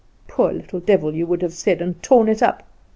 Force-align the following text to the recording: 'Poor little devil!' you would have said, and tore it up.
'Poor 0.27 0.51
little 0.51 0.79
devil!' 0.79 1.13
you 1.13 1.27
would 1.27 1.43
have 1.43 1.53
said, 1.53 1.79
and 1.79 2.01
tore 2.01 2.27
it 2.27 2.41
up. 2.41 2.63